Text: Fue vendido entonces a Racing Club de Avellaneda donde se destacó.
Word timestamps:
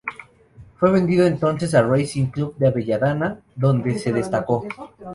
Fue 0.77 0.91
vendido 0.91 1.27
entonces 1.27 1.75
a 1.75 1.83
Racing 1.83 2.31
Club 2.31 2.57
de 2.57 2.65
Avellaneda 2.69 3.39
donde 3.55 3.99
se 3.99 4.11
destacó. 4.11 4.65